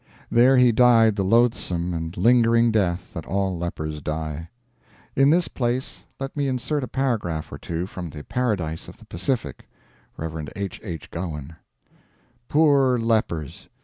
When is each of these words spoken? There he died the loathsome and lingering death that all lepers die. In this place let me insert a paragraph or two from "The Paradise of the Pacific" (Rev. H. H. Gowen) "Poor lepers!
There 0.31 0.57
he 0.57 0.71
died 0.71 1.15
the 1.15 1.23
loathsome 1.23 1.93
and 1.93 2.17
lingering 2.17 2.71
death 2.71 3.13
that 3.13 3.27
all 3.27 3.55
lepers 3.55 4.01
die. 4.01 4.49
In 5.15 5.29
this 5.29 5.47
place 5.47 6.05
let 6.19 6.35
me 6.35 6.47
insert 6.47 6.83
a 6.83 6.87
paragraph 6.87 7.51
or 7.51 7.59
two 7.59 7.85
from 7.85 8.09
"The 8.09 8.23
Paradise 8.23 8.87
of 8.87 8.97
the 8.97 9.05
Pacific" 9.05 9.69
(Rev. 10.17 10.49
H. 10.55 10.81
H. 10.83 11.11
Gowen) 11.11 11.55
"Poor 12.47 12.97
lepers! 12.97 13.69